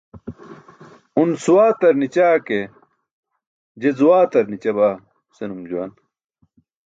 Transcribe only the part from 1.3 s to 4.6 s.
swaatar ni̇ća ke, je zwaatar